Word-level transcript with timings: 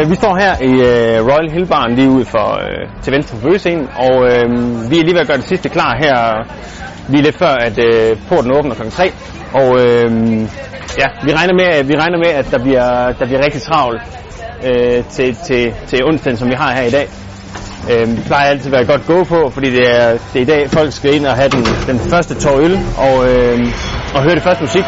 Øh, 0.00 0.10
vi 0.10 0.14
står 0.14 0.36
her 0.36 0.52
i 0.70 0.72
øh, 0.90 1.26
Royal 1.28 1.50
Hill 1.50 1.66
Barn 1.66 1.94
lige 1.94 2.10
ud 2.10 2.24
for, 2.24 2.48
øh, 2.64 3.02
til 3.02 3.12
venstre 3.12 3.36
for 3.38 3.48
bøgescenen, 3.48 3.88
og 3.96 4.16
øh, 4.30 4.44
vi 4.90 4.98
er 4.98 5.04
lige 5.04 5.14
ved 5.14 5.20
at 5.20 5.26
gøre 5.26 5.36
det 5.36 5.48
sidste 5.48 5.68
klar 5.68 5.96
her, 6.02 6.14
lige 7.08 7.22
lidt 7.22 7.38
før, 7.38 7.54
at 7.68 7.78
øh, 7.78 8.16
porten 8.28 8.56
åbner 8.56 8.74
kl. 8.74 8.90
3. 8.90 9.12
Og 9.52 9.68
øh, 9.80 10.10
ja, 11.00 11.06
vi 11.24 11.30
regner 11.38 11.54
med, 11.54 11.84
vi 11.84 11.96
regner 11.96 12.18
med 12.18 12.30
at 12.40 12.46
der 12.50 12.58
bliver, 12.58 13.12
der 13.12 13.26
bliver 13.26 13.44
rigtig 13.44 13.62
travlt 13.62 14.02
øh, 14.64 15.04
til, 15.10 15.36
til, 15.46 15.74
til 15.86 16.04
onsdagen, 16.04 16.36
som 16.36 16.48
vi 16.48 16.54
har 16.54 16.72
her 16.72 16.82
i 16.82 16.90
dag. 16.90 17.06
Øh, 17.90 18.06
det 18.06 18.24
plejer 18.26 18.50
altid 18.50 18.66
at 18.66 18.72
være 18.72 18.86
godt 18.86 19.06
gå 19.06 19.24
på, 19.24 19.50
fordi 19.50 19.70
det 19.70 19.84
er, 19.96 20.10
det 20.32 20.38
er 20.38 20.40
i 20.40 20.44
dag, 20.44 20.70
folk 20.70 20.92
skal 20.92 21.14
ind 21.14 21.26
og 21.26 21.34
have 21.34 21.48
den, 21.48 21.64
den 21.86 21.98
første 21.98 22.34
tår 22.34 22.58
øl 22.58 22.78
og, 22.98 23.14
øh, 23.30 23.58
og 24.14 24.22
høre 24.22 24.34
det 24.34 24.42
første 24.42 24.62
musik. 24.62 24.84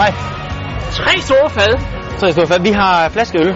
Hej, 0.00 0.12
Tre 0.92 1.20
store 1.20 1.50
fad. 1.50 1.78
så 2.18 2.26
er 2.26 2.44
det 2.44 2.64
Vi 2.64 2.70
har 2.70 3.08
flaskeøl. 3.08 3.54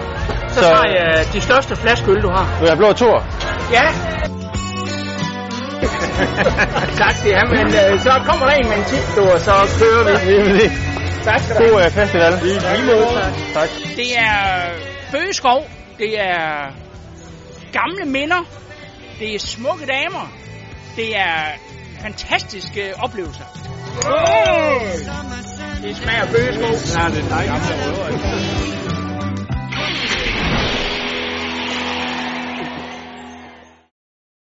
Så, 0.49 0.55
så 0.55 0.61
tager 0.61 0.87
jeg 0.97 1.25
de 1.33 1.41
største 1.41 1.75
flaskeøl, 1.75 2.21
du 2.21 2.29
har. 2.29 2.57
Du 2.59 2.65
er 2.65 2.75
blå 2.75 2.93
tor. 2.93 3.25
Ja. 3.71 3.87
tak 7.01 7.15
til 7.21 7.29
jer, 7.29 7.45
men 7.45 7.65
øh, 7.65 7.99
så 7.99 8.11
kommer 8.27 8.45
der 8.45 8.53
en 8.53 8.67
med 8.69 8.77
en 8.77 8.83
tip, 8.83 9.15
du, 9.15 9.21
og 9.21 9.39
så 9.39 9.51
kører 9.79 10.03
vi. 10.53 10.71
Tak 11.23 11.39
skal 11.43 11.55
du 11.55 11.61
God 11.61 11.79
have. 11.81 11.87
uh, 11.87 11.91
festival. 11.91 12.33
Lige 12.43 12.85
måde, 12.85 13.07
tak. 13.13 13.33
Tak. 13.53 13.69
Det 13.95 14.17
er 14.17 14.35
Bøgeskov. 15.11 15.67
Det 15.97 16.21
er 16.21 16.71
gamle 17.71 18.05
minder. 18.05 18.41
Det 19.19 19.35
er 19.35 19.39
smukke 19.39 19.85
damer. 19.85 20.31
Det 20.95 21.17
er 21.17 21.41
fantastiske 22.01 22.93
oplevelser. 23.03 23.45
Det 23.95 25.54
smager 26.01 26.25
bøgeskov. 26.33 26.75
Ja, 26.97 27.05
det 27.13 27.21
er 27.25 27.29
dejligt. 27.29 28.54